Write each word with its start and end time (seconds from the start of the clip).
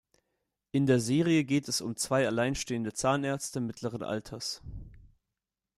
In 0.71 0.87
der 0.87 0.99
Serie 0.99 1.43
geht 1.43 1.67
es 1.67 1.79
um 1.79 1.95
zwei 1.95 2.25
alleinstehende 2.25 2.91
Zahnärzte 2.91 3.59
mittleren 3.61 4.01
Alters. 4.01 4.63